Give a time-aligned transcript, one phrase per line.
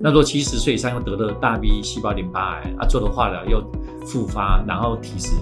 [0.00, 3.60] 那如果七十岁以上又得了大 B 细胞淋巴癌啊，做了化疗又
[4.06, 5.32] 复发，然后体质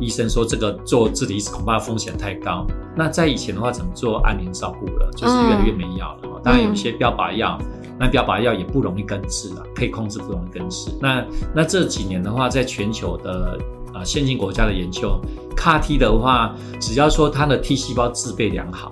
[0.00, 2.66] 医生说这个做自体移植恐怕风险太高。
[2.96, 5.08] 那在以前的话，怎么做安宁照顾了？
[5.12, 6.20] 就是越来越没药了。
[6.24, 7.56] 嗯、当然有一些标靶药，
[7.96, 10.90] 那标靶药也不容易根治啊，可以控制，不容易根治。
[11.00, 11.24] 那
[11.54, 13.56] 那这几年的话，在全球的
[13.94, 15.16] 啊先进国家的研究
[15.56, 18.90] ，CAR-T 的话，只要说它的 T 细胞制备良好。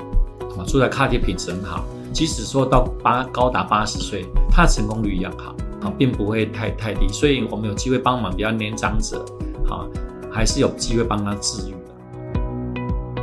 [0.56, 9.24] 啊，出来 CAR-T 品质很好，即使说到八高达八十岁，它的成功率一样好，啊，并不会太太低，所以我们有机会帮忙比较年长者，
[9.64, 9.86] 好，
[10.30, 11.78] 还是有机会帮他治愈的。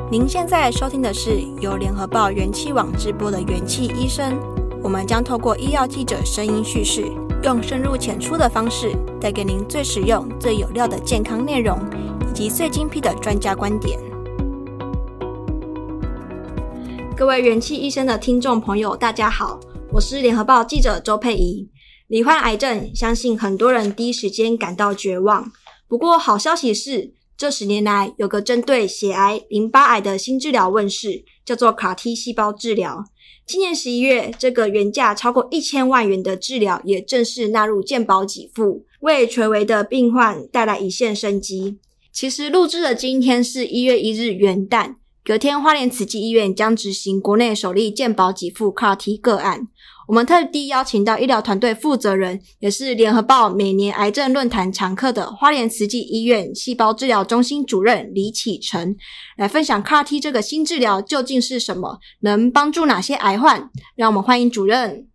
[0.09, 4.37] 您现在收听的是由联合报元气网直播的元气医生，
[4.81, 7.05] 我们将透过医药记者声音叙事，
[7.43, 11.77] 用深入浅出的方式，带给您最实用、最有料的健康内容，
[12.29, 13.99] 以及最精辟的专家观点。
[17.17, 19.59] 各位元气医生的听众朋友，大家好，
[19.91, 21.67] 我是联合报记者周佩仪。
[22.09, 25.51] 罹患癌症，相信很多人第一时间感到绝望。
[25.87, 33.03] 不过好消息是，这十年来有个针对血癌、淋巴癌的新治疗问世，叫做 cat 细胞治疗。
[33.47, 41.79] 今年十一月，这个原价超过一千万元的治疗也正式纳入健保给付，为垂危的病患带来一线生机。
[42.13, 44.96] 其实录制的今天是一月一日元旦。
[45.27, 49.67] 隔天，花莲慈济医院将执行国内首例健保给付 CAR-T 个案。
[50.07, 58.95] 我们特地邀请到医疗团队负责人，也是联合报每年癌症论坛常客的花莲慈济医院细胞治疗中心主任李启成，
[59.35, 63.69] 来分享 CAR-T 这个新治疗究竟是什么，能帮助哪些癌患。
[63.97, 65.09] 让我们欢迎主任。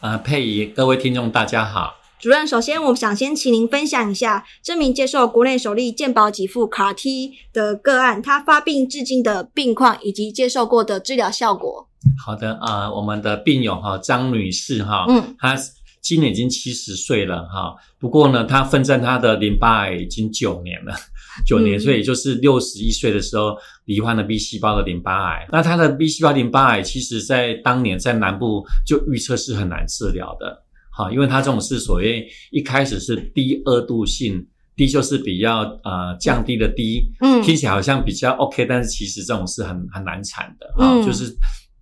[0.00, 1.96] 呃，佩仪，各位听众，大家好。
[2.24, 11.86] 主任，首先我想先请您分享一下这名接受国内首例健保给付 CAR-T 的个案，他发病至今的病况以及接受过的治疗效果。
[12.24, 15.54] 好的啊、呃，我们的病友哈张女士哈，嗯，她
[16.00, 20.94] 今年已经七十岁了哈，不过呢，她奋战她的淋巴癌已经九年了，
[21.46, 25.46] 九年，所以就是六十一岁的时候罹患了 B 细胞的淋巴癌。
[25.52, 30.63] 那她的 B 细胞淋巴癌，其实在当年在南部就预测是很难治疗的。
[30.96, 34.46] 好，因为它这种是所谓一开始是低恶度性，
[34.76, 41.34] 低就是比较呃降低的低，嗯，听起来好像比较 OK，但是其实这种是很很难产的啊，嗯，就是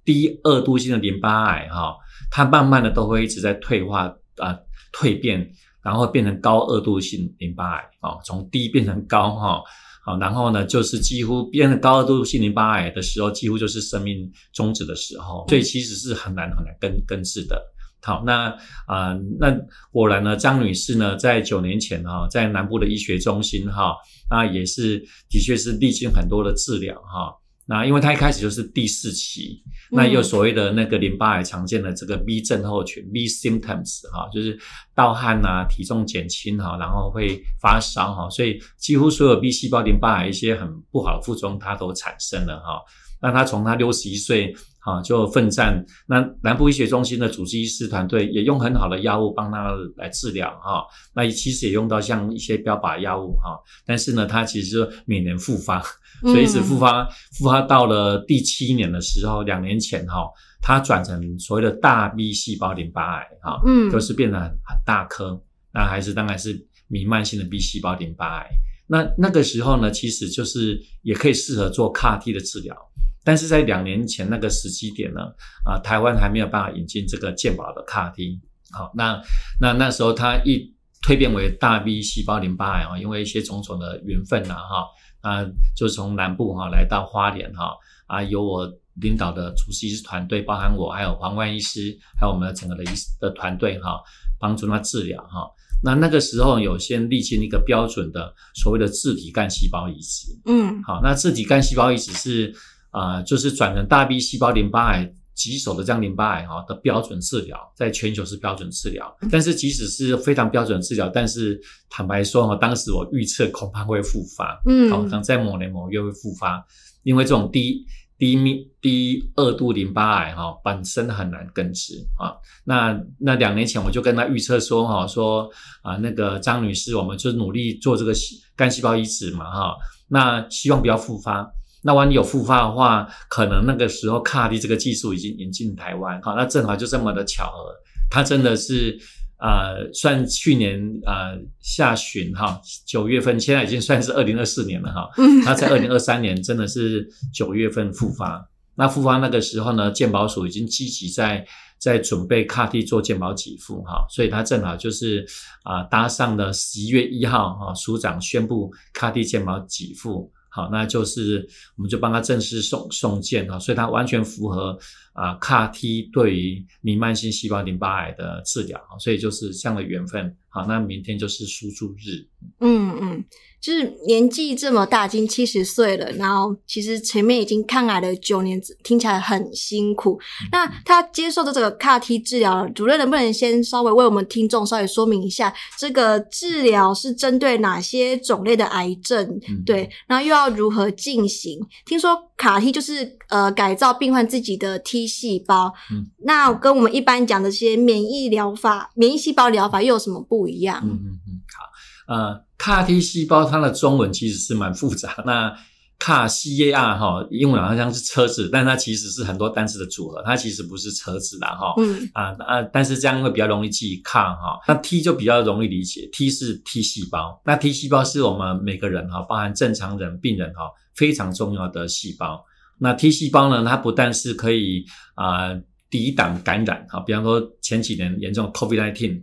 [0.02, 1.94] 低恶度性的淋巴癌哈，
[2.30, 4.04] 它慢慢的都会一直在退化
[4.36, 4.58] 啊，呃，
[4.94, 5.46] 蜕变，
[5.82, 9.62] 然后变成高恶度性淋巴癌啊，从低变成高哈，
[10.06, 17.62] 好，然后呢就是几乎变成高二度性淋巴癌的时候，几乎就是生命终止的时候，所以其实是很难很难根根治的。
[18.04, 18.48] 好，那
[18.86, 19.56] 啊、呃，那
[19.92, 23.94] 果然呢，张女士呢，在九年前哈，在南部的医学中心哈，
[24.28, 24.98] 那也是
[25.30, 27.32] 的确是历经很多的治疗哈。
[27.64, 34.58] 那因为她一开始就是第四期，那也有所谓的那个淋巴癌常见的这个 B 症候群 B symptoms 哈，就是
[34.96, 42.82] 盗汗啊，体重减轻哈，然后会发烧哈，所以几乎所有 B 细胞淋巴癌一些很不好的副作用，它都产生了哈。
[43.20, 44.52] 那她从她六十一岁。
[44.84, 45.84] 好，就奋战。
[46.08, 50.84] 那南部医学中心的主治医师团队也用很好的药物帮他来治疗哈。
[51.14, 53.56] 那其实也用到像一些标靶药物哈，
[53.86, 55.80] 但是呢，他其实每年复发，
[56.22, 60.28] 所以一直复发，复发到了第七年的时候，两年前哈，
[60.60, 65.40] 他转成所谓的大 B 细胞淋巴癌哈，嗯，就是变得很很大颗，
[65.72, 68.50] 那还是当然是弥漫性的 B 细胞淋巴癌。
[68.88, 72.76] 那那个时候呢，其实就是也可以适合做 CAR-T 的治疗。
[73.24, 75.20] 但是在两年前那个时机点呢，
[75.64, 78.40] 啊，台湾还没有办法引进这个健保的 CAR-T，
[78.72, 79.20] 好，那
[79.60, 80.74] 那那时候他一
[81.06, 84.86] 蜕变为大 B 细胞淋巴癌啊，因为一些种种的缘分呐，哈，
[85.20, 85.46] 啊，
[85.76, 92.88] 就从南部哈来到花莲哈，啊，由我领导的主治医师团队，包含我还有黄冠医师，还有我们的整个的医
[93.20, 94.00] 的团队哈，
[94.40, 95.48] 帮助他治疗哈。
[95.84, 102.52] 那那个时候有先历经一个标准的所谓的自体干细胞移植，嗯，好，那自体干细胞移植是。
[102.92, 109.12] 啊、呃，就是转成大 B 细胞淋巴癌棘手的这样淋巴癌哈的标准治疗，在全球是标准治疗。
[109.30, 111.58] 但是即使是非常标准治疗，但是
[111.88, 116.62] 坦白说哈，当时我预测恐怕会复发，嗯，好像在某年某月会复发，
[117.02, 117.82] 因为这种低
[118.18, 122.36] 低密低二度淋巴癌哈本身很难根治啊。
[122.64, 125.48] 那那两年前我就跟他预测说哈，说
[125.82, 128.12] 啊那个张女士，我们就努力做这个
[128.54, 129.74] 干细胞移植嘛哈，
[130.08, 131.50] 那希望不要复发。
[131.84, 137.74] 那万一有复发的话，可能那个时候 CAR-T 这个技术已经引进台湾，好，那正好就这么的巧合，
[138.08, 138.96] 它真的是
[139.40, 145.10] 呃，算去年呃下旬哈九月份，现在已经算是二零二四年了哈，
[145.44, 151.44] 它在二零二三年真的是九月份复发，那复发那个时候呢，健保署已经积极在
[151.80, 155.26] 在准备 CAR-T 做健保给付哈，所以他正好就是
[155.64, 160.30] 啊、呃、搭上了十一月一号哈，署长宣布 CAR-T 健保给付。
[160.54, 164.78] 好，那就是我们就帮他正式送送件啊，所以他完全符合
[165.12, 170.36] 啊 CAR-T 对于弥漫性细胞淋巴癌的治疗，所以就是这样的缘分。
[170.48, 172.26] 好，那明天就是输注日。
[172.60, 173.24] 嗯嗯。
[173.60, 180.18] 就是年纪这么大，已经七十岁了，然后其实前面已经抗癌了九年，听起来很辛苦。
[180.50, 189.24] 那他接受的这个 CAR-T 治疗，主任能不能先稍微为我们听众稍微说明一下，这个治疗是针对哪些种类的癌症？
[189.48, 191.60] 嗯、对，然后又要如何进行？
[191.86, 200.80] 听说 CAR-T 就是呃改造病患自己的 T 细胞，嗯，那跟我们一般讲的这些免疫疗法、免疫细胞疗法又有什么不一样？
[200.82, 202.44] 嗯嗯嗯，好，呃。
[202.62, 205.52] CAR-T 细胞它的中文其实是蛮复杂，那
[205.98, 211.74] CAR C A R 哈，英文好像是车子，但它其实是很多单词的组合，它其实不是车子的哈。
[211.78, 214.60] 嗯啊啊，但是这样会比较容易记 CAR 哈。
[214.68, 222.44] 那 T 就比较容易理解，T 是 T 细胞，那 T 细胞是我们每个人哈，包含正常人、病人哈，非常重要的细胞。
[222.78, 224.84] 那 T 细胞呢，它不但是可以
[225.14, 229.22] 啊、呃、抵挡感染哈，比方说前几年严重 COVID-19。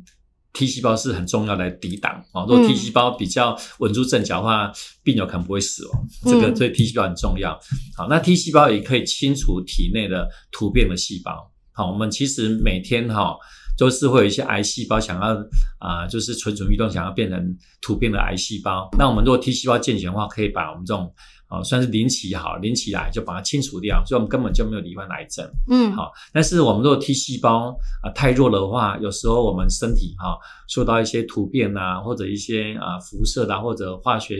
[0.51, 4.71] T 细胞是很重要来抵挡啊，如果 T 细胞比较稳住阵脚的话，
[5.04, 6.07] 病友可能不会死亡。
[6.24, 7.54] 这个对 T 细胞很重要。
[7.95, 11.51] 好，那 T 细胞也可以清除体内的突变的细胞。
[11.71, 13.38] 好，我们其实每天哈
[13.77, 15.38] 都是会有一些癌细胞想要
[15.77, 18.89] 啊，就是蠢蠢欲动，想要变成突变的癌细胞。
[18.98, 21.13] 那我们如果 T 细胞健全的话，可以把我们这种。
[21.49, 25.43] 啊，算是零期好，零期癌就把它清除掉，所以我们根本就没有罹患癌症。
[25.67, 27.71] 嗯，好，但是我们如果 T 细胞
[28.03, 30.37] 啊、呃、太弱的话，有时候我们身体哈、哦、
[30.67, 34.35] 受到一些突变啊，或者一些啊、呃、辐射啊，或者化学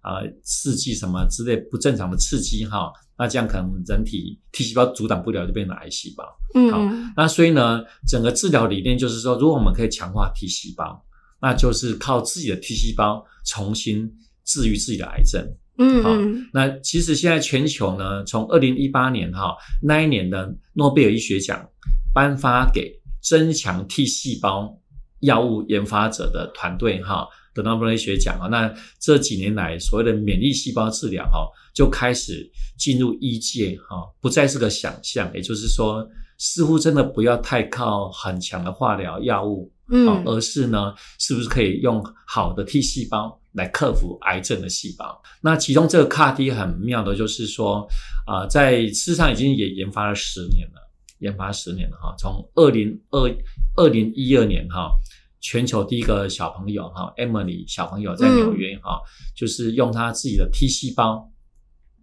[0.00, 6.24] 啊、呃、刺激什么之类不正常的刺激哈、哦，那这样可能人体 T 细胞阻挡不了，就变成癌细胞。
[6.56, 6.80] 嗯，好，
[7.16, 11.00] 那所以呢，整个治疗理念就是说，如果我们可以强化 T 细胞，
[11.40, 14.12] 那就是靠自己的 T 细胞重新
[14.44, 15.46] 治愈自己的癌症。
[15.82, 16.10] 嗯，好，
[16.52, 21.66] 那其实现在全球呢，从二零一八年哈那一年的诺贝尔医学奖
[22.12, 24.78] 颁发给增强 T 细胞
[25.20, 36.06] 药物研发者的团队哈的诺贝尔医学奖啊，那这几年来所谓的免疫细胞治疗哈就开始进入医界哈，不再是个想象，也就是说，
[36.36, 43.39] 似乎真的不要太靠很强的化疗药物，嗯，而是呢，是不是可以用好的 T 细胞？
[43.52, 47.84] 来克服癌症的细胞，那其中这个 CAR-T 很妙的就是说，
[48.24, 53.28] 啊、呃，在事实上已经也研发了十年了，研发十年了哈，从二零二
[53.76, 54.92] 二零一二年哈，
[55.40, 59.06] 全球第一个小朋友哈，Emily 小朋友在纽约哈，嗯、
[59.36, 61.28] 就是用他自己的 T 细胞，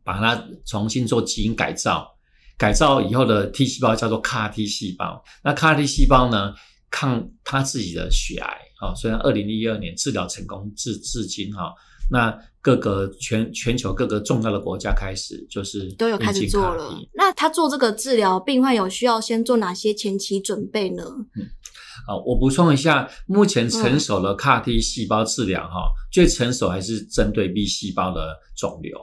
[0.03, 2.13] 把它重新做基因改造，
[2.57, 6.53] 改造以后的 T 细胞叫做 CAR-T 细胞，那 CAR-T 细胞呢，
[6.91, 8.66] 抗他自己的血癌。
[8.79, 11.73] 好，虽然二零一二年治疗成功至至今哈，
[12.11, 16.99] 那各个全全球各个重要的国家开始就是都有开始做了。
[17.13, 21.03] 那他做这个治疗，病患有需要先做哪些前期准备呢？
[21.35, 21.47] 嗯，
[22.05, 28.97] 好，我补充一下，目前成熟的 CAR-T 细胞治疗哈，嗯、最成熟还是针对 B 细胞的肿瘤。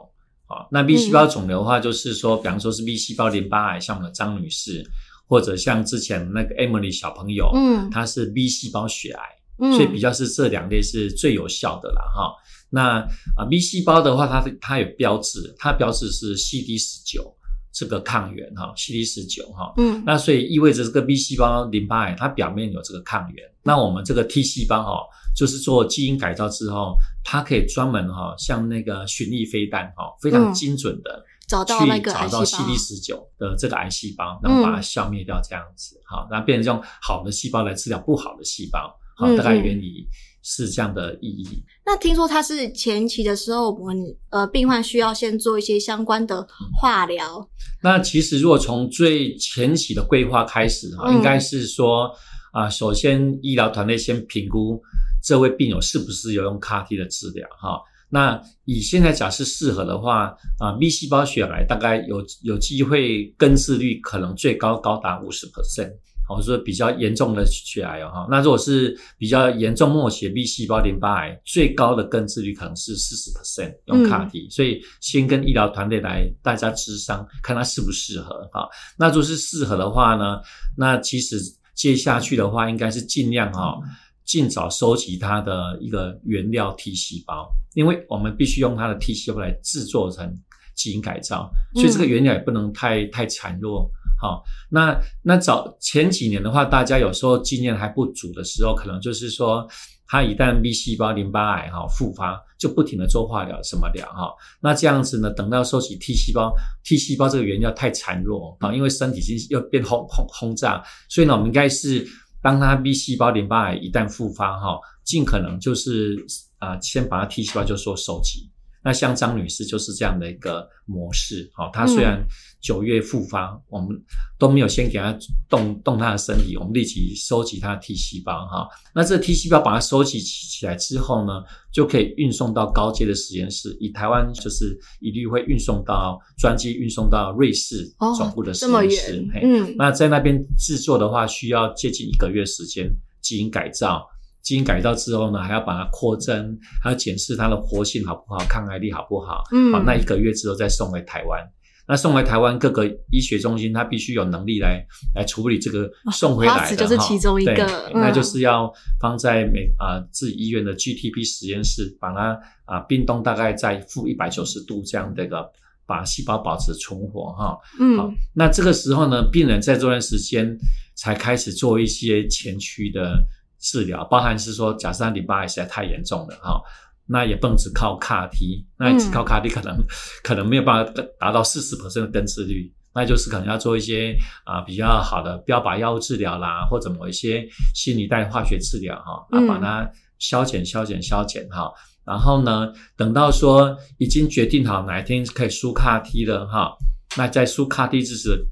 [0.46, 4.84] 好，那 B 细胞肿瘤的话，就是说，嗯、比方说是 B 细胞淋巴癌，像我们的张女士，
[5.26, 9.22] 或者像之前那个 Emily 小朋友，嗯，她是 B 细胞血癌。
[9.58, 12.34] 所以比较是这两类是最有效的啦哈。
[12.70, 12.98] 那
[13.36, 17.32] 啊 B 细胞的话，它它有标志，它标志是 CD 十九
[17.72, 19.72] 这个抗原哈，CD 十九哈。
[19.76, 20.02] 嗯。
[20.04, 23.44] 那所以意味着这个 B 细胞淋巴癌它表面有这个抗原。
[23.62, 25.06] 那我们这个 T 细胞哈，
[25.36, 38.94] 就是做基因改造之后，它可以专门哈，像那个巡弋飞弹哈，非常精准的找到那个去找到 CD 十九的这个癌细胞，然后把它消灭掉这样子哈，然后变成用好的细胞来治疗不好的细胞。
[39.16, 40.06] 好，大概原理
[40.42, 41.44] 是这样的意义。
[41.48, 43.96] 嗯嗯，那听说它是前期的时候，我们
[44.30, 46.46] 呃病患需要先做一些相关的
[46.78, 47.38] 化疗。
[47.38, 47.48] 嗯。
[47.82, 52.06] 那其实如果从最前期的规划开始哈，嗯、应该是说
[52.52, 54.82] 啊、呃，首先医疗团队先评估
[55.22, 57.80] 这位病友是不是有用 CAR-T 的治疗哈。
[58.10, 65.92] 那以现在假设适合的话啊，B 细胞血癌大概有有机会根治率可能最高高达五十 percent。
[66.26, 78.66] 好，说比较严重的血癌哦，哈，那如果是比较严重末期 B 细胞淋巴癌，最高的根治率可能是四十 percent 用 CAR-T，、嗯、所以先跟医疗团队来大家咨商，看他适不适合哈。
[78.96, 80.40] 那如果是适合的话呢，
[80.76, 81.38] 那其实
[81.74, 83.78] 接下去的话，应该是尽量哈，
[84.24, 90.34] 尽早收集它的一个原料 T 细胞，因为我们必须用它的 T 细胞来制作成
[90.74, 93.90] 基因改造，所以这个原料也不能太太孱弱。
[94.16, 99.68] 好，那那早前几年的话，大家有时候经验还不足的时候，可能就是说，
[100.06, 104.32] 他一旦 B 细胞淋巴癌哈复发，就不停的做化疗什么疗哈。
[104.60, 106.54] 那这样子呢，等到收集 T 细胞
[106.84, 112.06] ，T 细胞这个原料太孱弱啊，因为身体已经又变轰轰轰炸，所以呢，我们应该是
[112.40, 116.16] 当他 B 细胞淋巴癌一旦复发哈，尽可能就是
[116.58, 118.48] 啊，先把他 T 细胞就说收集。
[118.84, 122.22] 那像张女士就是这样的一个模式，好，她虽然
[122.60, 123.98] 九月复发，嗯、我们
[124.38, 125.16] 都没有先给她
[125.48, 142.90] 动动她的身体，我们立即收集她的 T 细胞，哈，那这 T 细胞把它收集起起来之后呢，就可以运送到高阶的实验室，以台湾就是一律会运送到专机运送到瑞士总部的实验室，哦、嗯，那在那边制作的话，需要接近一个月时间，
[143.22, 144.06] 基因改造。
[144.44, 149.42] 基因改造之后呢，还要把它扩增，还要检视它的活性好不好，抗癌力好不好。
[149.50, 151.42] 嗯，好，那一个月之后再送回台湾。
[151.86, 154.82] 那送回台湾各个医学中心，它必须有能力来
[155.14, 156.60] 来处理这个送回来的。
[156.60, 158.70] 花、哦、就是其中一个，对嗯、那就是要
[159.00, 162.32] 放在美啊、呃、自己医院的 GTP 实验室，把它
[162.66, 165.50] 啊、呃、冰冻大概在负一百九十度这样的一个，
[165.86, 167.58] 把细胞保持存活哈。
[167.80, 170.54] 嗯，好，那这个时候呢，病人在这段时间
[170.94, 173.26] 才开始做一些前驱的。
[173.64, 176.60] 治疗包含是说，假设他淋巴癌实在太严重了哈，
[177.06, 179.84] 那也不能只靠 CAR-T，那只靠 CAR-T 可能、嗯、
[180.22, 187.42] 可能没有办法达到四十%的根治率，那就是可能要做一些啊比较好的标靶药物治疗啦，或者某一些
[187.74, 191.72] 新一代化学治疗哈，啊把它消减消减消减哈，
[192.04, 196.76] 然后呢，等到说已经决定好哪一天可以输 CAR-T 了哈，
[197.16, 198.46] 那在输 CAR-T 之时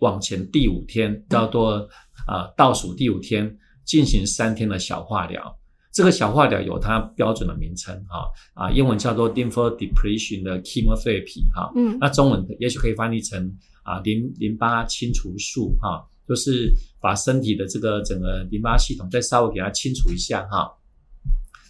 [0.00, 1.86] 往前第五天叫做
[2.26, 3.54] 啊倒数第五天。
[3.86, 5.58] 进行三天的小化疗，
[5.92, 20.68] 这个小化疗有它标准的名称哈啊，英文叫做 lymphodepletion 的 chemotherapy 哈，嗯，那中文也许可以翻译成啊淋淋巴清除术哈，就是把身体的这个整个淋巴系统再稍微给它清除一下哈，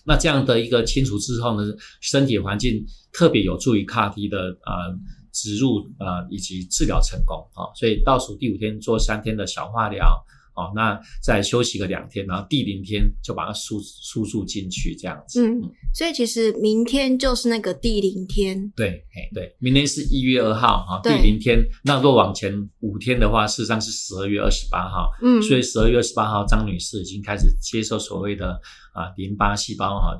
[0.04, 1.70] 那这样的一个清除之后呢，
[2.00, 2.82] 身体环境
[3.12, 4.90] 特别有助于 CAR-T 的啊
[5.32, 10.25] 植入啊以及治疗成功哈，所以倒数第五天做三天的小化疗。
[10.56, 15.46] 哦，那再休息个两天，然后第零天就把它输输注进去，这样子。
[15.46, 15.60] 嗯，
[15.94, 18.72] 所以其实明天就是那个第零天。
[18.75, 21.62] 对，哎，对，明天是一月二号哈，第零天。
[21.84, 25.10] 那若往前五天的话，事实上是十二月二十八号。
[25.22, 28.58] 嗯，所以十二月二十八号，张女士已经开始接受所谓的
[28.92, 30.06] 啊淋巴细胞哈。
[30.06, 30.16] 啊，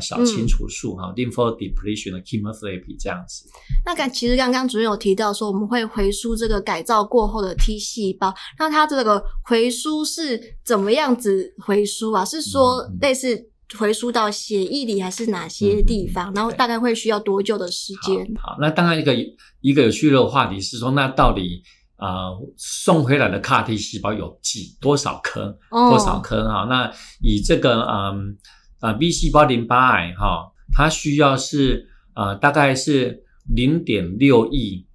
[0.00, 3.46] 小清除术哈，lymphodepletion 的 chemotherapy 这样子。
[3.84, 12.24] 那刚其实刚刚主任有提到说，我们会回输这个改造过后的 T 细胞，那它这个回输是怎么样子回输啊？
[12.24, 16.32] 是说类似回输到血液里，还是哪些地方？
[16.32, 18.26] 嗯、然后大概会需要多久的时间？
[18.40, 19.14] 好，那当然一个
[19.60, 21.62] 一个有趣的话题是说，那到底
[21.96, 25.58] 啊、呃、送回来的 CAR-T 细胞有几多少颗？
[25.70, 26.64] 哦、多少颗啊？
[26.64, 28.36] 那以这个嗯。
[28.84, 34.86] 啊，B 细胞淋巴癌哈，它需要是啊，大概是零点六亿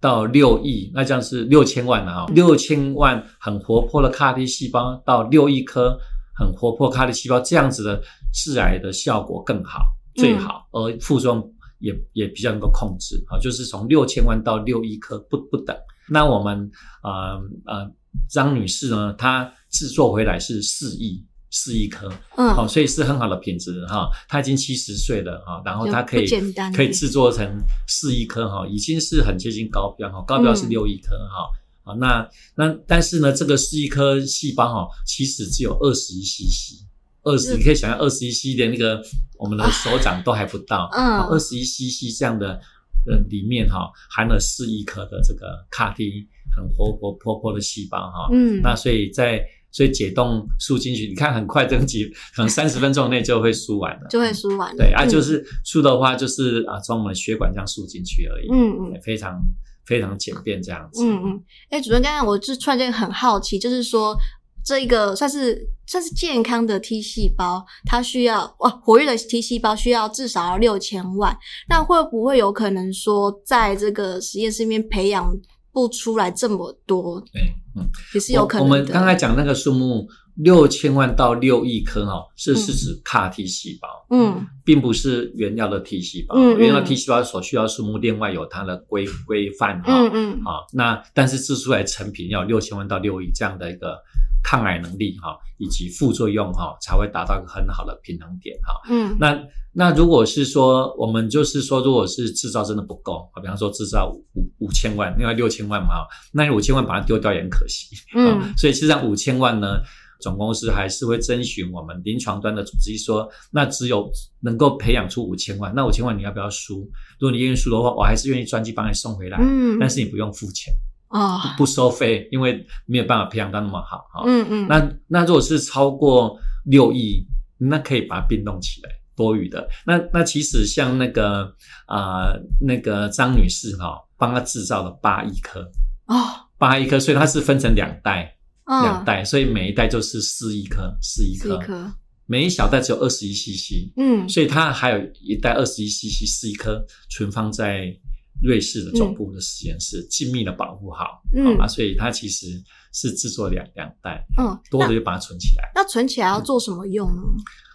[0.00, 5.98] 到六亿，那这样是六千万了哈，六千万很活泼的 CAR-T 细胞到六亿颗
[6.34, 15.76] 很活泼 CAR-T 细胞，这样子的致癌的效果更好，最好，而副作用也也比较能够控制啊，就是从六千万到六亿颗不不等。
[16.08, 16.70] 那我们
[17.02, 17.36] 啊
[17.66, 17.84] 啊
[18.30, 21.26] 张女士呢，她制作回来是四亿。
[21.56, 24.10] 四亿颗，嗯，好，所以是很好的品质哈。
[24.28, 26.26] 他已经七十岁了哈，然后他可以
[26.74, 27.48] 可以制作成
[27.86, 30.20] 四亿颗哈，已经是很接近高标哈。
[30.26, 31.46] 高标是六亿颗哈，
[31.84, 36.82] 好，那那但是呢，这个四亿颗细胞哈，其实只有二十一 cc，
[37.22, 39.00] 二十，你可以想象二十一 cc 的那个
[39.38, 42.60] 我们的手掌都还不到，嗯，二十一 cc 这样的
[43.06, 49.40] 呃里面哈，含了四亿颗的这个 CAR-T 很活活泼泼的细胞哈，嗯，那所以在。
[49.74, 54.76] 所以解冻输进去，你看很快，这个几 可能三十分钟内就会输完了，就会输完了。
[54.76, 58.46] 对啊，就是输的话，就是啊从我们血管这样输进去而已。
[58.52, 59.36] 嗯嗯，非常
[59.84, 61.04] 非常简便这样子。
[61.04, 61.42] 嗯嗯。
[61.70, 64.16] 哎、欸，主任，刚刚我就突然间很好奇，就是说
[64.64, 71.36] 这一个算是算是健康的 T 细胞，它需要哇活跃的 T 细胞需要至少要六千万，
[71.68, 75.36] 那会不会有可能说在这个实验室里面培养
[75.74, 77.20] 不出来这么多？
[77.30, 77.42] 对。
[77.76, 78.72] 嗯，也是有可能我。
[78.72, 93.96] 我们刚才讲那个数目六千万到六亿颗哈，是是指 CAR T 细胞，嗯，并不是原料的 T 细胞，嗯，原料 T 细胞所需要数目另外有它的规规范哈，嗯嗯，啊，那但是制出来成品要六千万到六亿这样的一个
[94.42, 99.40] 抗癌能力哈，以及副作用哈，才会达到一个很好的平衡点哈，嗯，那
[99.72, 109.78] 那如果是说我们就是说，如果是制造真的不够啊，比方说制造五五五千万，另外六千万嘛，那五千万把它丢掉也很可惜，嗯，所以实际上五千万呢。
[110.24, 116.80] 总公司还是会征询我们临床端的主治医，说那只有能够培养出五千万，那五千万你要不要输？
[117.18, 120.72] 如果你愿意输的话，我还是愿意专机帮你送回来，嗯，但是你不用付钱
[121.08, 124.24] 哦不，收费，因为没有办法培养到那么好哈。
[124.26, 127.26] 嗯嗯，那那如果是超过六亿，
[127.58, 129.68] 那可以把它冰冻起来，多余的。
[129.84, 131.44] 那那其实像那个
[131.86, 135.60] 啊、呃、那个张女士哈，帮她制造了八亿颗
[136.06, 136.16] 哦，
[136.56, 138.36] 八亿颗，所以它是分成两袋。
[138.66, 141.92] 两、嗯、袋，所以每一袋就是四亿颗，四亿颗，颗
[142.26, 147.94] 每一小袋只有二十一 CC，嗯，所以它还有一袋二十一 CC，四亿颗存放在
[148.42, 152.46] 瑞士的总部的实验室，精、嗯、密的保护好，嗯，好吧，所以它其实
[152.92, 155.70] 是制作两两袋，嗯，多的就把它存起来。
[155.74, 157.22] 那存起来要做什么用呢？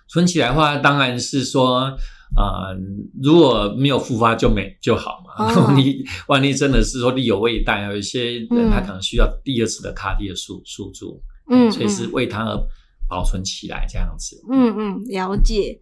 [0.09, 1.95] 存起来的话，当然是说。
[2.35, 2.77] 啊、呃，
[3.23, 5.47] 如果没有复发就没就好嘛。
[5.47, 12.55] 然后 你万一真的是说力有未逮，有一些人他可能需要第二次的 CAR-T 的输输注，嗯，所以是为他而
[13.09, 14.39] 保存起来这样子。
[14.47, 15.79] 嗯嗯，了解。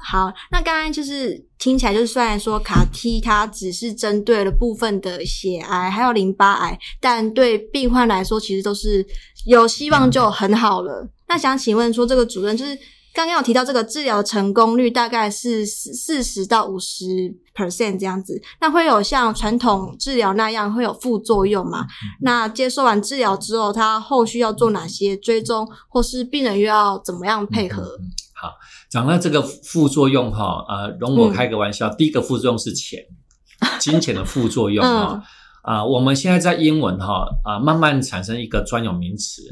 [0.00, 9.04] 好，那刚刚就是听起来就是虽然说 CAR-T 它只是针对了部分的血癌还有淋巴癌，但对病患来说其实都是
[9.46, 11.02] 有希望就很好了。
[11.02, 12.78] 嗯、那想请问说这个主任就是。
[13.18, 17.04] 刚刚有提到这个治疗成功率大概是四十到五十
[17.52, 21.84] percent 这样子，那会有像传统治疗那样会有副作用吗？
[22.22, 27.98] 那接受完治疗之后，他后续要做哪些追踪，或是病人又要怎么样配合？
[28.40, 28.52] 好，
[28.88, 33.04] 讲到这个副作用哈，呃，容我开个玩笑，嗯、第一个副作用是钱，
[33.80, 35.22] 金钱的副作用哈，啊、
[35.64, 39.42] 嗯呃，我们现在在英文哈啊、呃，慢慢产生一个专有名词，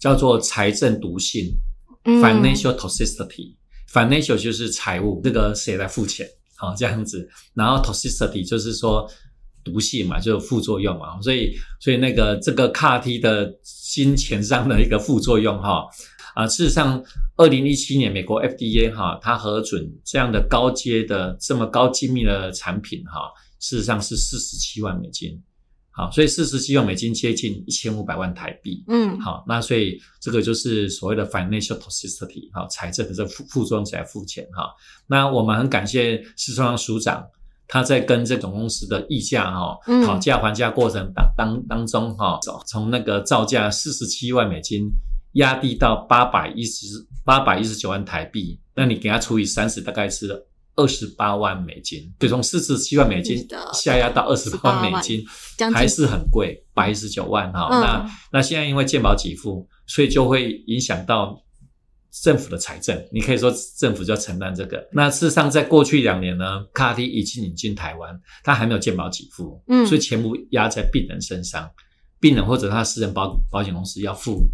[0.00, 1.58] 叫做财政毒性。
[2.06, 6.24] Financial toxicity，financial 就是财务，这个谁来付钱？
[6.56, 7.28] 好，这样子。
[7.52, 9.10] 然后 toxicity 就是说
[9.64, 11.20] 毒性嘛，就是副作用嘛。
[11.20, 13.52] 所以，所以那个这个 CAR-T 的
[13.92, 15.84] 金钱上的一个副作用哈
[16.34, 17.02] 啊，事实上，
[17.36, 25.42] 二零一七年美国 FDA 哈，它核准这样的高阶的这么高精密的产品哈，事实上是四十七万美金。
[25.96, 28.84] 好，所以四十七万美金接近一千五百万台币。
[28.86, 34.68] 嗯，好，那所以这个就是所谓的 financial toxicity，好，财政的这副副作用在付钱哈。
[35.06, 37.24] 那我们很感谢施聪阳署长，
[37.66, 44.90] 他在跟这总公司的议价哈讨价还价过程当当当中哈，从那个造价四十七万美金
[45.32, 46.86] 压低到八百一十
[47.24, 50.46] 八百一十九万台币，那你给他除以三十，大概是。
[50.76, 55.24] 二十八万美金，就从四十七万美金下压到二十八万美金，
[55.74, 57.68] 还是很贵，百一十九万哈。
[57.72, 61.42] 嗯、那那现在因为健保给付，所以就会影响到
[62.22, 63.02] 政府的财政。
[63.10, 64.86] 你可以说政府就要承担这个。
[64.92, 71.70] 那事实上，在过去两年呢，CAR-T 已经引进台湾，它还没有健保给付，嗯，所以全部压在病人身上，
[72.20, 74.46] 病人或者他私人保保险公司要付。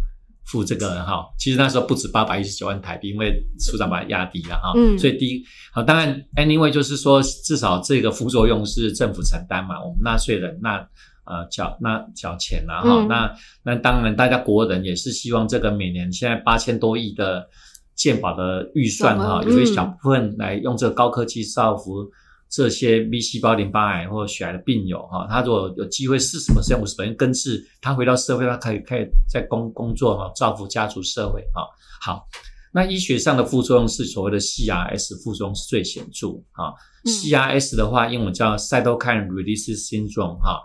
[0.45, 10.77] 付这个哈，其实那时候不止八百一十九万台币，因为署长把它压低了哈，嗯，所以第一，好，当然，anyway 就是说，至少这个副作用是政府承担嘛，我们纳税人纳
[11.25, 17.47] 呃缴纳缴钱了哈，那那当然，大家国人也是希望这个每年现在八千多亿的
[17.95, 22.09] 健保的预算哈，有一小部分来用这个高科技造福。
[22.53, 31.65] 这些 B 细胞淋巴癌或血癌的病友哈，他如果有机会四十 percent、五十 percent 根治，他回到社会，他可以可以在工工作哈，造福家族社会哈。
[31.99, 32.27] 好，
[32.71, 36.71] 那医学上的副作用是所谓的 CRS 副作用是最显著哈。
[37.05, 40.61] CRS 的话，英文叫 Cytokine Release Syndrome 哈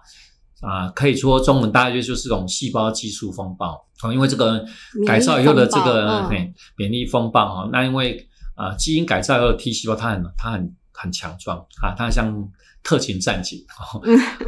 [0.61, 4.63] 啊，可以说中文大概就是这种细胞激素风暴啊，因为这个
[5.07, 6.29] 改造以后的这个
[6.77, 10.77] 免疫风暴哈，那因为啊基因改造以后的 T 细胞它很它很。
[11.01, 12.35] 很强壮啊，它像
[12.83, 14.01] 特勤战警，好、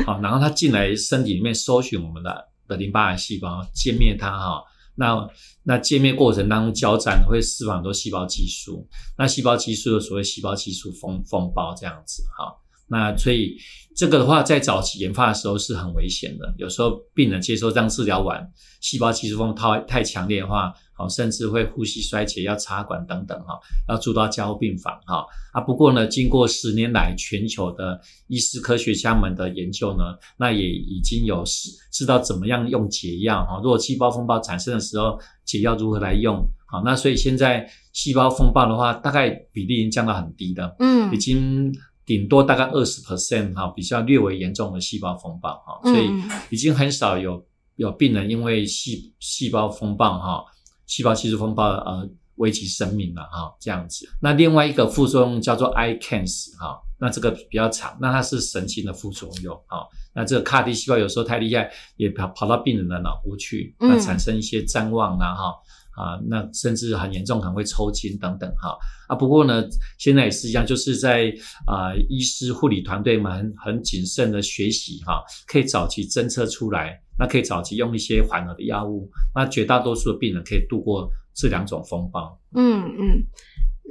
[0.06, 4.62] 哦，然后它进来身体里面搜寻我们的的淋巴癌细胞，歼灭它哈。
[4.96, 5.26] 那
[5.62, 8.86] 那歼灭过程当中交战会释放很多细胞激素，
[9.16, 12.52] 那细胞激素的所谓细胞激素风风暴这样子哈。
[12.88, 13.56] 那所以
[13.96, 18.44] 这个的话，在早期研发的时候是很危险的，有时候病人接受这样治疗完，
[18.80, 23.58] 细胞激素风太太强烈的话，好，甚至会呼吸衰竭，要插管等等哈，
[23.88, 25.60] 要住到加护病房哈啊。
[25.62, 30.04] 不过呢，经过十年来全球的医师科学家们的研究呢，
[30.36, 33.56] 那也已经有知知道怎么样用解药哈。
[33.62, 36.46] 如果细胞风暴产生的时候，解药如何来用？
[36.66, 41.72] 好，那所以现在细胞风暴的话，大概比例已经降到很低的，嗯，已经
[42.04, 46.10] 顶多大概二十 percent 哈，比较略微严重的细胞风暴哈，所以
[46.50, 47.44] 已经很少有
[47.76, 50.44] 有病人因为细细胞风暴哈，
[50.90, 54.08] 细胞技术风暴而危及生命了哈，这样子。
[54.20, 65.54] 那另外一个副作用叫做 ICANS 哈，那这个比较长，那它是神经的副作用哈，那这个 CAR-T 细胞有时候太厉害，也跑跑到病人的脑部去，那产生一些譫妄啊哈。
[65.90, 69.14] 啊，那甚至很严重，可能会抽筋等等哈啊。
[69.14, 69.62] 不过呢，
[69.98, 71.30] 现在也是一样，就是在
[71.66, 82.40] 啊，医师护理团队们很很谨慎的学习哈，可以早期侦测出来，那可以早期用一些缓和的药物，那绝大多数的病人可以度过这两种风暴。
[82.54, 83.22] 嗯嗯，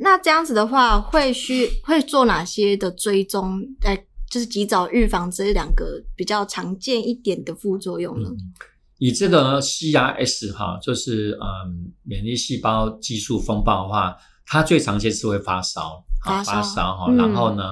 [0.02, 3.96] 那这样子的话，会需会做哪些的追踪，来
[4.30, 8.30] 就是及早预防这两个比较常见一点的副作用呢？
[8.32, 8.54] 嗯
[9.02, 14.14] 以这个 CRS 哈，就是嗯，免疫细胞技术风暴的话，
[14.46, 16.04] 它最常见是会发烧，
[16.44, 17.64] 发烧哈，嗯、然后呢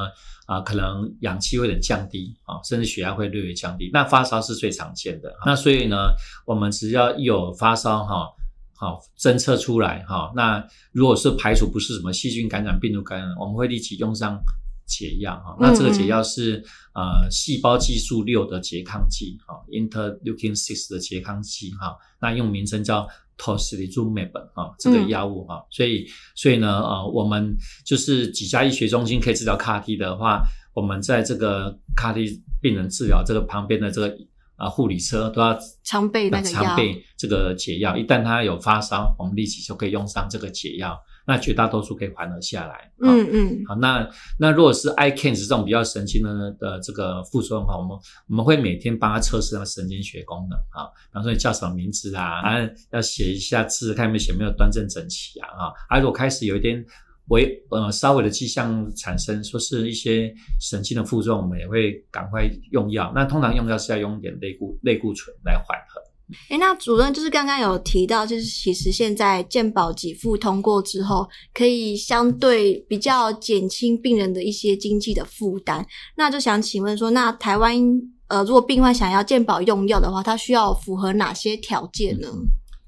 [0.47, 3.91] 啊、可能氧气会有点降低啊，甚至血压会略微降低。
[3.93, 5.31] 那发烧是最常见的。
[5.45, 5.97] 那所以呢，
[6.45, 8.27] 我们只要一有发烧哈，
[8.73, 14.41] 好侦测出来哈，那如果是排除不是什么细菌感染、病毒感染，我们会立即用上。
[14.87, 16.63] 解药哈，那这个解药是
[16.95, 30.41] 呃细胞技术六的拮抗剂哈，interleukin six 的拮抗剂哈，那用名称叫 tocilizumab 哈，这个药物哈，所以所以呢呃我们就是几家医学中心可以治疗 CAR-T 的话，
[30.73, 34.17] 我们在这个 CAR-T 病人治疗这个旁边的这个
[34.55, 40.97] 啊护理车都要常备那个药，常备这个解药，一旦他有发烧，我们立即就可以用上这个解药。
[41.27, 42.89] 那绝大多数可以缓和下来。
[43.01, 43.63] 嗯嗯。
[43.67, 44.09] 好，那
[44.39, 47.89] 那如果是 ICANS 这种比较神经的的这个副作用的话，我们
[48.29, 55.73] 我们会每天帮他测试那个神经学功能啊，比方说你叫什么名字啊，啊要写一下字，看有没有写没有端正整齐啊啊。
[55.89, 56.83] 而如果开始有一点
[57.27, 63.11] 微呃稍微的迹象产生，说是一些神经的副作用，我们也会赶快用药。
[63.13, 66.01] 那通常用药是要用一点类固类固醇来缓和。
[66.49, 75.85] 诶，那主任就是刚刚有提到，就是其实现在健保给付通过之后，可以相对比较减轻病人的一些经济的负担。
[76.17, 77.73] 那就想请问说，那台湾
[78.27, 82.27] 呃，如果病患想要健保用药的话，它需要符合哪些条件呢？
[82.29, 82.45] 嗯、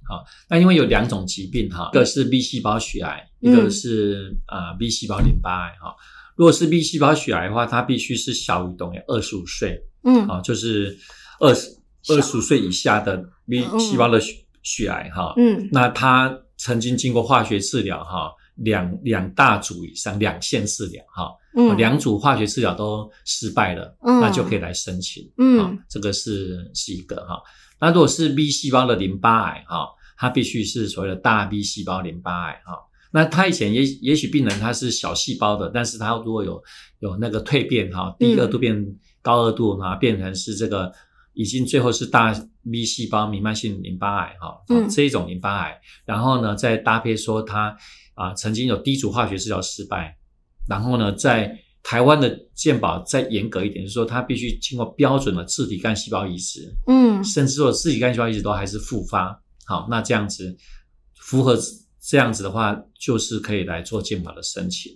[0.10, 5.96] 好，那因为有两种疾病哈，一个是 B 细胞血癌，一个是呃 B 细胞淋巴癌哈。
[6.36, 10.98] 如果是 B 细胞血癌的话，它必须是小于等于二十五岁，嗯，啊，就是
[11.40, 11.79] 二十。
[12.08, 27.42] 二十五岁以下的 B 细胞的血血癌哈，嗯，那他曾经经过化学治疗哈，两两大组以上两线治疗哈，嗯，两组化学治疗都失败了，嗯，那就可以来申请，嗯，这个是是一个哈。
[27.80, 32.74] 那如果是 B 细胞的淋巴癌哈，它必须是所谓的大 B 细胞淋巴癌哈。
[33.12, 36.62] 那他以前也也许病人他是小细胞的，但是他如果有
[37.00, 38.86] 有那个蜕变哈，低二度变
[39.22, 40.92] 高二度啊，变成是这个。
[41.34, 42.34] 已经最后是大
[42.70, 47.76] B 细胞弥漫性淋巴癌哈，嗯，这一种淋巴癌，然后呢，再搭配说他
[48.14, 50.18] 啊曾经有第一组化学治疗失败，
[50.68, 60.56] 然后呢，在台湾的健保再严格一点，就是说他必须经过标准的自体干细胞移植，嗯，甚至说自体干细胞移植都还是复发，好，那这样子
[61.16, 61.58] 符合
[62.02, 64.92] 这样子的话，就是可以来做健保的申请。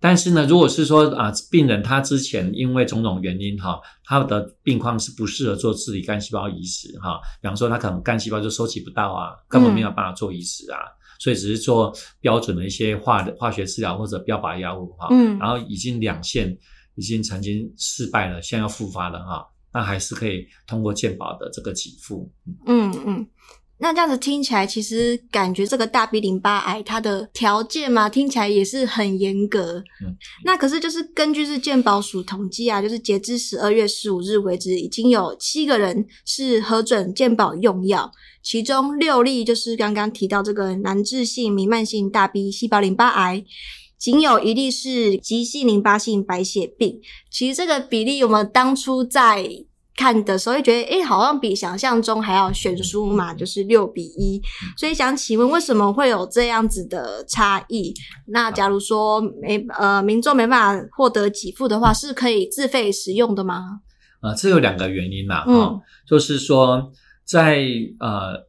[0.00, 16.56] 但是呢，如果是说啊，病人他之前因为种种原因哈，他的病况是不适合做自体干细胞移植哈，比方说他可能干细胞就收集不到啊，根本没有办法做移植啊，嗯、所以只是做标准的一些化化学治疗或者标靶药物哈，嗯，然后已经两线
[16.94, 22.30] 已经曾经失败了，现在要复发了哈，那还是可以通过健保的这个给付，
[22.66, 23.26] 嗯嗯。
[23.80, 29.82] 那这样子听起来，其实感觉这个大 B 淋巴癌它的条件嘛，听起来也是很严格。
[30.04, 38.10] 嗯，那可是就是根据是健保署统计啊，就是截至十二月十五日为止，已经有七个人是核准健保用药，
[38.42, 43.44] 其中六例就是刚刚提到这个难治性弥漫性大 B 细胞淋巴癌，
[43.96, 47.00] 仅有一例是急性淋巴性白血病。
[47.30, 49.48] 其实这个比例，我们当初在
[49.98, 54.40] 看的时候会觉得，诶，好像比想象中还要悬殊嘛，就是六比一。
[54.76, 57.92] 所以想请问，为什么会有这样子的差异？
[58.28, 63.80] 那假如说没呃民众没办法获得给付的话，是可以自费使用的吗？
[64.20, 66.92] 呃，这有两个原因呐，哈、嗯，就是说
[67.24, 67.66] 在
[67.98, 68.46] 呃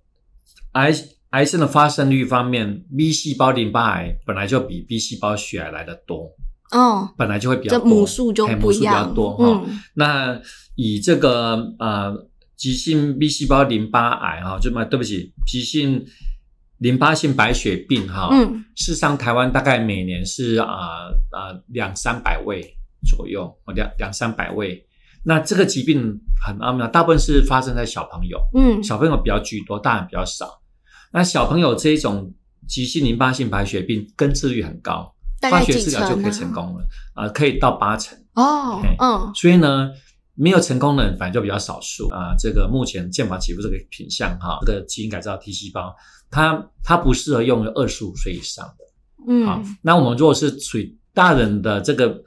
[0.74, 0.94] 癌
[1.32, 6.30] 癌症的发生率方面，B 细胞淋巴癌本来就比 B 细胞血癌来的多。
[6.72, 9.66] 哦，本来就会比较多，这母数比较多哈。
[9.96, 10.40] 那
[10.76, 12.14] 以这个呃
[12.56, 16.06] 急性 B 细胞淋巴癌哈，就嘛对不起，急性
[16.78, 22.64] 淋巴性白血病哈，嗯，事实上台湾大概每年是啊啊两三百位
[23.08, 24.86] 左右，两两三百位。
[25.24, 30.62] 那这个疾病很奥妙，大部分是发生在小朋友，嗯，小朋友比较居多，大人比较少。
[31.12, 32.34] 那小朋友这一种
[32.68, 35.14] 急性淋巴性白血病根治率很高。
[35.42, 39.90] 化学治疗就可以成功了，啊、呃，可以到八成哦，嗯，所以呢，
[40.36, 42.36] 没有成功的人反正就比较少数啊。
[42.38, 45.96] 这个目前健保起步这个品项哈，这个基因改造 T 细胞，
[46.30, 48.86] 它它不适合用于二十五岁以上的，
[49.28, 52.22] 嗯，好，那我们如果是属于大人的这个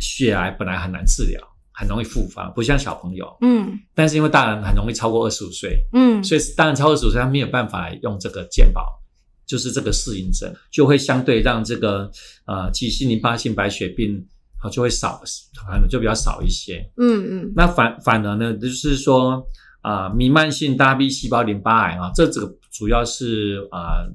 [0.00, 1.40] 血癌，本来很难治疗，
[1.72, 9.01] 很容易复发，不像小朋友，嗯，但是因为大人很容易超过二十五岁，嗯，所以大人超过二十五岁，他没有办法用这个健保。
[9.46, 12.10] 就是这个适应症，就会相对让这个
[12.46, 14.24] 呃急性淋巴性白血病
[14.60, 15.22] 啊就会少，
[15.54, 16.88] 可能就比较少一些。
[16.96, 17.52] 嗯嗯。
[17.54, 19.44] 那反反而呢，就是说
[19.82, 24.06] 啊、呃，弥漫性大 B 细胞淋巴癌啊，这这个主要是啊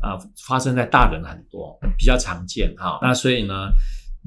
[0.00, 2.98] 啊、呃呃、发生在大人很多，比较常见哈。
[3.02, 3.70] 那所以呢，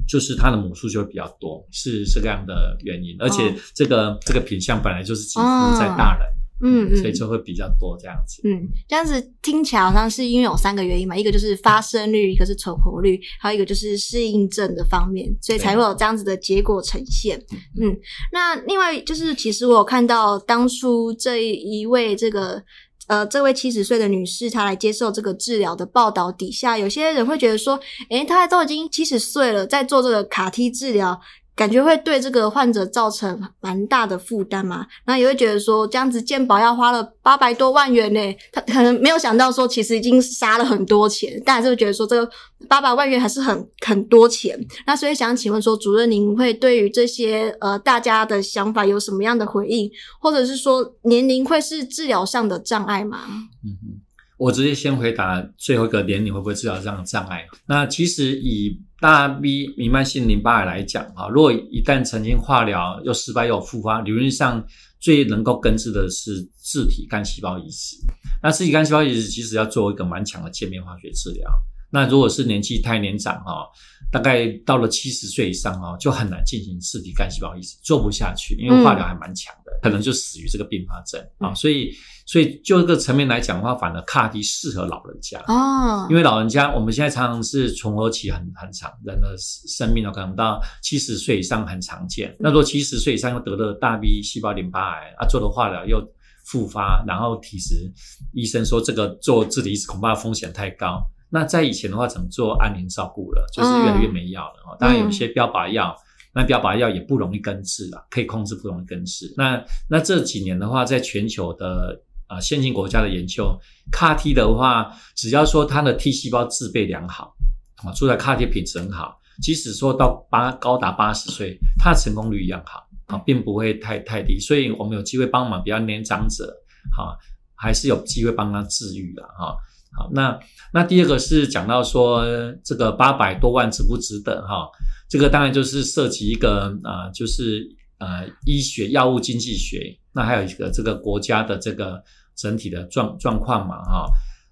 [0.07, 3.15] 就是它的母数就会比较多，是这个样的原因。
[3.19, 6.27] 而且这个、哦、这个品相本来就是集中在大人。
[6.27, 8.41] 哦嗯，所以就会比较多这样子。
[8.43, 17.37] 嗯，这样子听起来好像是因为有三个原因嘛，一个就是发生率，一个是存活率，还有一个就是适应症的方面，所以才会有这样子的结果呈现。
[17.79, 17.95] 嗯，
[18.31, 22.63] 那另外就是，其实我有看到当初这一位这个
[23.07, 31.19] 呃这位七十岁的女士，她来接受这个治疗的报道底下，有些人会觉得说，诶，她都已经七十岁了，在做这个 CAR-T 治疗。
[31.57, 38.19] 感觉会对这个患者造成蛮大的负担嘛，那也会觉得说这样子健保要花了八百多万元呢，
[38.53, 42.31] 他可能没有想到说其实已经杀了很多钱，但还是会觉得说这个
[42.69, 44.55] 八百万元还是很很多钱。
[44.85, 49.89] 那所以想请问说，主任您会对于这些呃大家的想法有什么样的回应，
[50.21, 53.21] 或者是说年龄会是治疗上的障碍吗？
[53.65, 54.01] 嗯哼，
[54.37, 57.45] 我直接先回答最后一个点，你会不会治疗这样的障碍。
[57.65, 64.63] 那其实以大 B 弥漫性淋巴癌来讲，哈，如果一旦曾经化疗又失败又复发，理论上
[64.99, 67.97] 最能够根治的是自体干细胞移植。
[68.41, 71.49] 那自体干细胞移植其实要做一个蛮强的界面化学治疗。
[71.89, 73.65] 那如果是年纪太年长，哈，
[74.11, 81.91] 大概到了七十岁以上，哦，就很难进行自体干细胞移植，做不下去，因为化疗还蛮强的，可能就死于这个并发症啊，所以。
[82.29, 92.35] 所以就这个层面来讲的话，反而 CAR-T 适合老人家哦，因为老人家我们现在常常是存活期很很长，人的生命可能到七十岁以上很常见。
[92.37, 96.05] 那如果七十岁以上又得了大 B 细胞淋巴癌啊，做了化疗又
[96.43, 97.89] 复发，然后体质
[98.33, 101.01] 医生说这个做自体移植恐怕风险太高。
[101.29, 104.77] 那在以前的话，只能做安宁照顾了，就是越来越没药了。
[104.79, 105.95] 当然有一些标靶药，
[106.33, 109.33] 那标靶药也不容易根治了，可以控制，不容易根治。
[109.35, 113.57] 那那这几年的话，在全球的啊，先进国家的研究
[113.91, 117.33] ，CAR-T 的话，只要说它的 T 细胞制备良好，
[117.77, 126.53] 啊，出来 CAR-T 品质很好，即使说到八高达八十岁，它的成功率一样好，啊，并不会太太低，所以我们有机会帮忙比较年长者，
[126.95, 127.17] 哈，
[127.55, 129.55] 还是有机会帮他治愈的，哈，
[129.97, 130.39] 好，那
[130.71, 132.23] 那第二个是讲到说
[132.63, 134.69] 这个八百多万值不值得，哈，
[135.09, 139.97] 这个当然就是涉及一个啊，就是呃医学药物经济学。
[140.13, 142.01] 那还有一个这个国家的这个
[142.35, 144.05] 整体的状状况嘛，哈，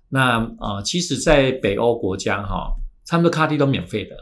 [0.10, 2.72] 那呃，其实，在北欧国家哈，
[3.08, 4.16] 他们的 CAR-T 都免费的，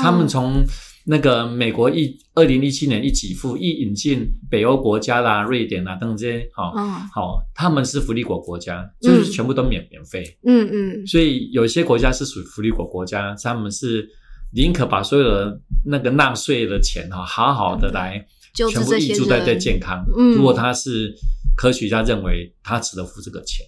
[0.00, 0.64] 他们从
[1.08, 6.72] 那个美国一二零一七年一起付一引进北欧国家啦、瑞典啦等等这些，好，
[7.12, 14.06] 好，他们是福利国国家，就是全部都免免费，嗯嗯，所以有些国家是属于福利国国家，他们是
[14.54, 18.26] 宁可把所有的那个纳税的钱哈，好好的来。
[18.54, 20.04] 全部挹注在在健康。
[20.18, 21.14] 嗯，如果他是
[21.56, 23.64] 科学家认为他值得付这个钱，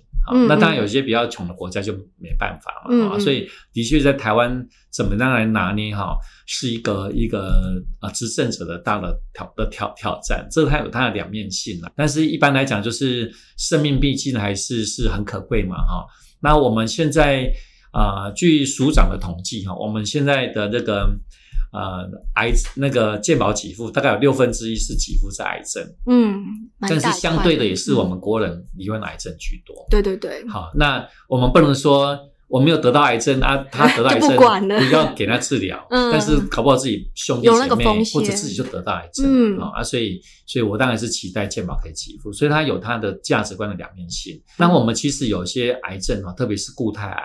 [0.49, 6.17] 那当然有些比较穷的国家就没办法嘛，啊，所以的确在台湾怎么样来拿捏哈，
[6.47, 11.91] 是一个一个啊执政者的大的挑的挑挑战，这个它有它的两面性了。
[11.97, 16.07] 但是一般来讲，就是生命毕竟还是是很可贵嘛，哈。
[16.41, 17.51] 那我们现在
[17.93, 21.11] 啊，呃，据署长的统计哈，我们现在的这个。
[21.73, 26.45] 呃，癌那个健保给付大概有六分之一是给付在癌症，嗯，
[26.81, 29.87] 但是相对的也是我们国人罹患癌症居多。
[29.89, 30.47] 对对对。
[30.49, 35.87] 好，那我们不能说我没有得到癌症啊，他得到 癌症，不要给他治疗。
[35.91, 44.43] 嗯，但是搞不好自己兄弟姐妹或者自己就得到癌症，嗯啊，所以，所以我当然是期待健保可以给付，所以它有它的价值观的两面性。
[44.59, 47.23] 那我们其实有些癌症啊，特别是固态癌，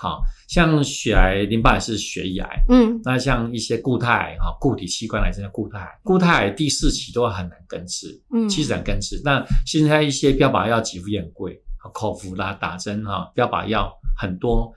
[0.00, 9.20] 好像血癌、淋巴癌是血液癌，嗯，那像一些固态癌哈，固体器官癌症的固态癌，固态癌第四期都很难根治，嗯，其实难根治。
[9.22, 11.60] 那现在一些标靶药几乎也很贵。
[11.94, 14.70] 口服啦，打针哈，标靶药很多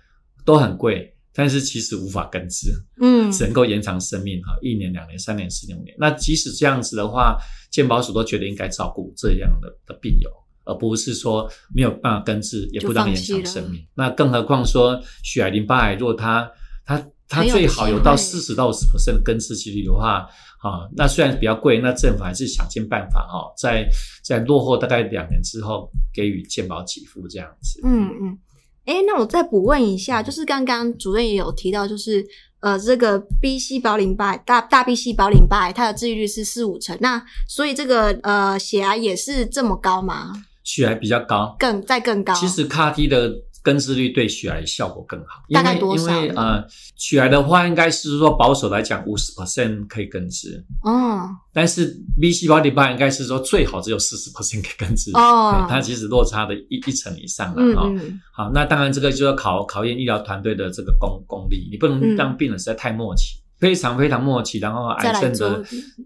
[0.46, 5.94] 都很贵，但是其实无法根治，嗯，只能够延长生命哈，一年、两年、三年、四年、五年。
[6.00, 7.38] 那即使这样子的话，
[7.70, 10.32] 健保署都觉得应该照顾这样的的病友，
[10.66, 13.86] 而不是说没有办法根治，也不让延长生命。
[13.96, 16.50] 那更何况说血癌、淋巴癌，如果它
[16.86, 20.28] 它它最好有到四十到五十 percent 的根治几率的话。
[20.64, 23.86] 啊，那虽然比较贵，那政府还是想尽办法哈，在
[24.24, 27.82] 在落后大概两年之后给予健保给付这样子。
[27.84, 28.38] 嗯嗯，
[28.86, 32.26] 哎、欸，那我再补问一下，就是刚刚主任也有提到，就是
[32.62, 40.32] 呃，这个 B 细胞淋巴大大 B 细胞淋巴癌，它的治愈率是四五成，那所以这个呃血癌也是这么高吗？
[40.64, 42.34] 血癌比较高，更再更高。
[42.34, 43.34] 其实 CAR-T 的。
[43.64, 46.12] 根治率对血癌效果更好，大概多少？
[46.12, 46.62] 因为呃，
[46.98, 50.62] 血癌的话，应该是说保守来讲，五十 percent 可以根治。
[50.84, 51.30] 哦。
[51.54, 55.12] 但是 B 细胞淋巴应该是说最好只有四十 percent 可以根治。
[55.14, 55.66] 哦。
[55.70, 57.88] 它其实落差的一一成以上了哈。
[57.88, 58.20] 嗯嗯。
[58.34, 63.40] 好，那当然这个就要考考验医疗团队的这个功功力，你不能让病人实在太默契。
[63.40, 65.64] 嗯非常非常默契，然后癌症的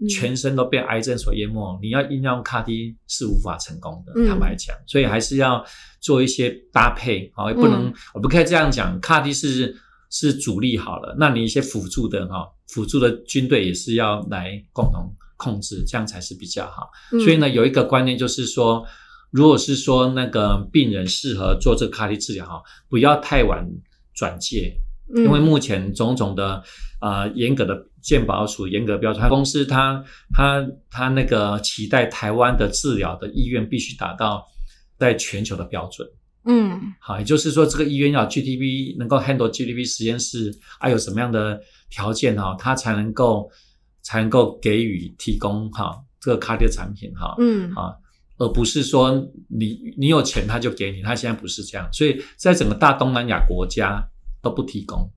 [0.08, 5.65] 全身都被癌症所淹没，嗯、你要应用 CAR-T 是无法成功的，坦白讲，所以还是要
[6.00, 9.76] 做一些搭配，好，也不能，嗯、我不可以这样讲，CAR-T 是
[10.12, 16.91] 是主力好了，那你一些辅助的哈，辅助的军队也是要来共同控制，这样才是比较好。
[17.12, 18.86] 嗯、所以呢，有一个观念就是说，
[19.32, 23.67] 如果是说那个病人适合做这个 CAR-T 治疗哈，不要太晚
[24.13, 24.78] 转介。
[25.15, 26.62] 因为目前种种的
[27.00, 34.46] 啊严格的健保署严格标准，公司它它它那个期待台湾的治疗的医院必须达到
[34.98, 36.06] 在全球的标准。
[36.46, 43.50] 嗯，好，也就是说这个医院要 GDP 能够 handle GDP 实验室，还有什么样的条件哈，它才能够
[44.02, 47.36] 才能够给予提供哈这个 CAR-T 产品哈。
[47.39, 47.96] 嗯，啊，
[48.38, 49.12] 而不是说
[49.50, 54.06] 你你有钱他就给你，他现在不是这样，所以在整个大东南亚国家。
[54.41, 55.10] 都不提供，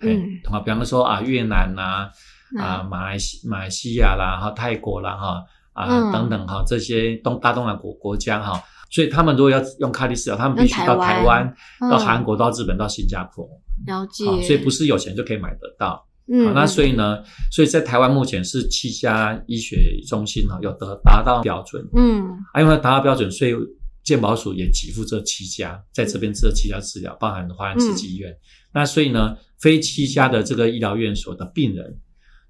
[0.00, 2.10] 嗯，同啊，比方说啊，越南呐，
[2.58, 11.54] 啊，马来西马来西亚啦，哈，泰国啦，哈，啊，等等哈，这些东大东南国国家哈，所以他们如果要用卡利斯疗，他们必须到台湾、
[11.90, 13.48] 到韩国、到日本、到新加坡，
[13.86, 14.24] 了解。
[14.42, 23.54] 所以不是有钱就可以买得到，嗯，那所以呢，所以在台湾目前是七家医学中心哈，有得达到标准，嗯，啊，因为达到标准，所以。
[24.02, 28.30] 健保署也给付这七家在这边这七家治疗，包含华安慈济医院。
[28.30, 28.38] 嗯、
[28.74, 31.98] 那所以呢，非七家的这个医疗院所的病人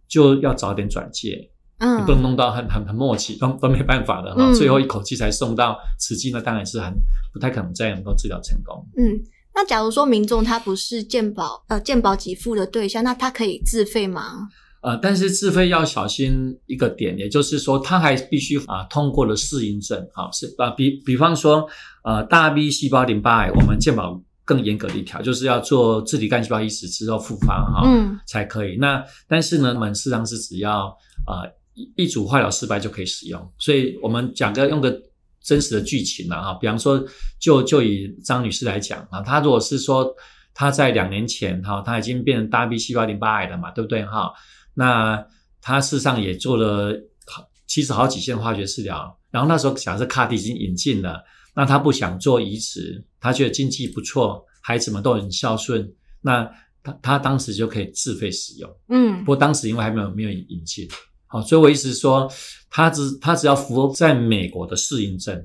[0.08, 4.50] 就要早点转介，嗯，你不能弄到很很很默契，都都没办法的哈。
[4.50, 6.94] 嗯、最后一口气才送到慈济，那当然是很
[7.32, 8.86] 不太可能再能够治疗成功。
[8.96, 9.20] 嗯，
[9.54, 14.48] 那假如说民众他不是健保呃健保给付的对象，那他可以自费吗？
[14.82, 21.68] 呃，但是自费要小心一个点，也就是说，他还必须啊通过了适应症，好是啊，比比方说，
[22.02, 28.76] 呃，大 B 细胞淋巴癌，我们健保更严格的一条，就是要做自体干细胞移植之后复发哈，嗯，才可以。
[28.78, 30.86] 那但是呢，我们事实上是只要
[31.26, 34.98] 啊一一组化疗失败就可以使用，所以我们讲个用个
[35.42, 37.04] 真实的剧情了哈，比方说，
[37.38, 40.10] 就就以张女士来讲啊，她如果是说
[40.54, 44.32] 她在两年前哈，她已经变成大 B 细胞淋巴癌了嘛，对不对哈？
[44.80, 45.22] 那
[45.60, 46.90] 他事实上也做了
[47.26, 51.22] 好，其实好几项化学治疗，然后那时候假设 CAR-T 已经引进了，
[51.54, 55.86] 那他不想做移植，他觉得经济不错，孩子们都很孝顺，
[56.22, 56.50] 那
[56.82, 58.70] 他他当时就可以自费使用。
[58.88, 60.88] 嗯，不过当时因为还没有没有引进，
[61.26, 62.26] 好，所以我意思是说，
[62.70, 65.44] 他只他只要符合在美国的适应症，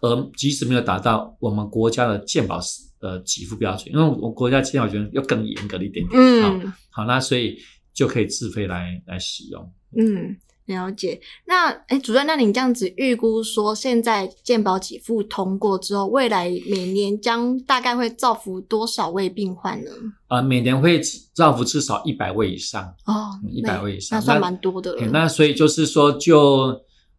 [0.00, 2.58] 而即使没有达到我们国家的健保
[2.98, 6.20] 呃给付标准，因为我国家健保标准要更严格一点点。
[6.20, 7.56] 嗯，好，那所以。
[7.94, 9.72] 就可以自费来来使用。
[9.96, 11.20] 嗯，了解。
[11.46, 19.90] 那哎主任，那你这样子预估说，现在健保给付通过之后，未来每年将大概会造福多少位病患呢？
[20.28, 21.00] 啊、呃，每年会
[21.34, 25.02] 造福至少一百位以上哦，一百位以上，那算蛮多的了。
[25.02, 26.72] 那，那所以就是说就，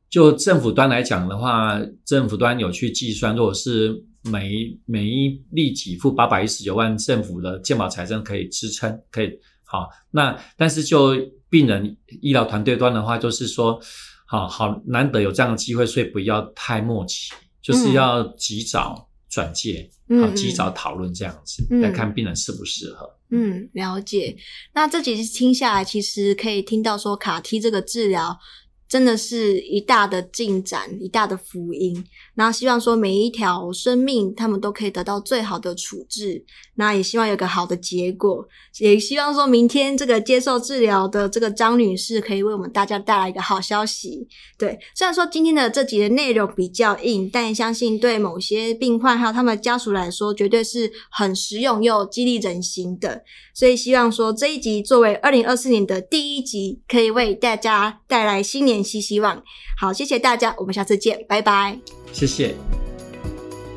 [0.09, 9.29] 就就政府端来讲的话，政府端有去计算，如果是每一每一例给付八百一十九万，政府的健保财政可以支撑，可以。
[9.73, 11.15] 好，那但是就
[11.49, 13.81] 病人医疗团队端的话，就是说，
[14.27, 23.09] 好好难得有这样的机会，所以不要太默契，就是要及早转介，嗯好及早讨论这样子，嗯来看病人适不适合。
[23.31, 24.37] 嗯，了解。
[24.75, 28.37] 那这几次听下来，其实可以听到说卡 T 这个治疗。
[28.85, 32.05] 真的是一大的进展，一大的福音。
[32.35, 36.43] 那希望说每一条生命，他们都可以得到最好的处置。
[36.75, 38.43] 那也希望有个好的结果，
[38.79, 44.27] 也希望说明天这个接受治疗的这个张女士，可以为我们大家带来一个好消息。
[44.57, 53.23] 对，虽然说今天的这集的内容比较硬，但相信对某些病患还有他们的家属来说，绝对是很实用又激励人心的。
[53.53, 59.43] 所以希望说这一集作为二零二四年的第一集，可以为大家带来新年新希望。
[59.79, 62.02] 好，谢谢大家，我们下次见，拜拜。
[62.13, 62.53] 谢谢，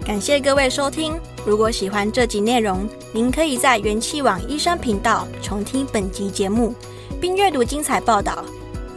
[0.05, 1.19] 感谢各位收听。
[1.47, 6.75] 如果喜欢这集内容，您可以在元气网医生频道重听本集节目，
[7.19, 8.45] 并阅读精彩报道。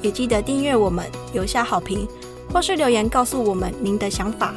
[0.02, 2.06] 也记得订阅我们，留下好评，
[2.54, 4.54] 或是留言告诉我们您的想法。